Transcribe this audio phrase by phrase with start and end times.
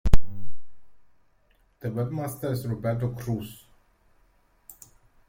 [1.81, 3.65] The webmaster is Roberto Cruz.